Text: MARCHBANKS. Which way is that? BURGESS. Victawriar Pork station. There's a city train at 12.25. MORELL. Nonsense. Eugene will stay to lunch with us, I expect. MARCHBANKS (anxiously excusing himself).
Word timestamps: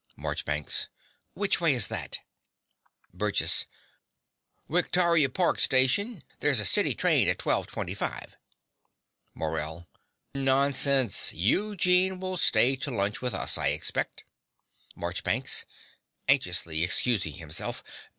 MARCHBANKS. 0.17 0.89
Which 1.35 1.61
way 1.61 1.75
is 1.75 1.87
that? 1.89 2.17
BURGESS. 3.13 3.67
Victawriar 4.67 5.29
Pork 5.31 5.59
station. 5.59 6.23
There's 6.39 6.59
a 6.59 6.65
city 6.65 6.95
train 6.95 7.27
at 7.29 7.37
12.25. 7.37 8.31
MORELL. 9.35 9.87
Nonsense. 10.33 11.33
Eugene 11.35 12.19
will 12.19 12.37
stay 12.37 12.75
to 12.77 12.89
lunch 12.89 13.21
with 13.21 13.35
us, 13.35 13.59
I 13.59 13.67
expect. 13.67 14.23
MARCHBANKS 14.97 15.65
(anxiously 16.27 16.83
excusing 16.83 17.33
himself). 17.33 17.83